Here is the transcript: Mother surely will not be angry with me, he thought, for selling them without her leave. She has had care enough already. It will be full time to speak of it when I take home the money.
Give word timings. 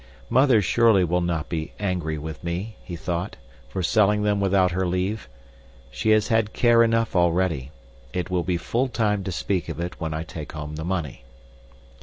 Mother 0.31 0.63
surely 0.63 1.03
will 1.03 1.21
not 1.21 1.47
be 1.47 1.73
angry 1.79 2.17
with 2.17 2.43
me, 2.43 2.75
he 2.83 2.95
thought, 2.95 3.35
for 3.69 3.83
selling 3.83 4.23
them 4.23 4.39
without 4.39 4.71
her 4.71 4.87
leave. 4.87 5.29
She 5.91 6.09
has 6.09 6.29
had 6.29 6.53
care 6.53 6.81
enough 6.81 7.15
already. 7.15 7.69
It 8.11 8.31
will 8.31 8.41
be 8.41 8.57
full 8.57 8.87
time 8.87 9.23
to 9.25 9.31
speak 9.31 9.69
of 9.69 9.79
it 9.79 10.01
when 10.01 10.11
I 10.11 10.23
take 10.23 10.53
home 10.53 10.75
the 10.75 10.83
money. 10.83 11.23